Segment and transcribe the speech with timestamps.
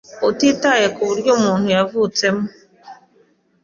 [0.19, 2.45] tutitaye ku uburyo umuntu yavutse mo